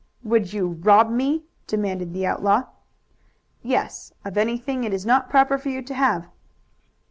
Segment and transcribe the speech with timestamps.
[0.23, 2.63] "Would you rob me?" demanded the outlaw.
[3.61, 6.27] "Yes, of anything it is not proper for you to have."